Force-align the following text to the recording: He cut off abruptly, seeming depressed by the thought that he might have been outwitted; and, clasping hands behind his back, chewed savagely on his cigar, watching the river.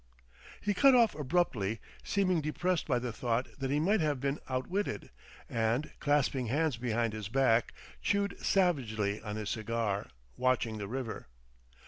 He 0.61 0.73
cut 0.73 0.95
off 0.95 1.13
abruptly, 1.13 1.79
seeming 2.03 2.41
depressed 2.41 2.87
by 2.87 2.97
the 2.97 3.13
thought 3.13 3.47
that 3.59 3.69
he 3.69 3.79
might 3.79 4.01
have 4.01 4.19
been 4.19 4.39
outwitted; 4.49 5.11
and, 5.47 5.91
clasping 5.99 6.47
hands 6.47 6.75
behind 6.75 7.13
his 7.13 7.29
back, 7.29 7.71
chewed 8.01 8.39
savagely 8.43 9.21
on 9.21 9.35
his 9.35 9.51
cigar, 9.51 10.07
watching 10.37 10.79
the 10.79 10.87
river. 10.87 11.27